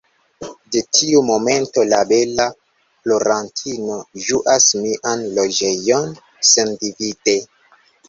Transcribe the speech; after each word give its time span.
De 0.75 0.79
tiu 0.95 1.19
momento, 1.27 1.83
la 1.91 1.99
bela 2.13 2.47
plorantino 2.63 4.01
ĝuas 4.31 4.69
mian 4.83 5.25
loĝejon 5.39 6.13
sendivide. 6.57 7.43